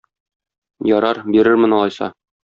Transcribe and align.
Ярар, 0.91 1.19
бирермен 1.35 1.77
алайса. 1.81 2.09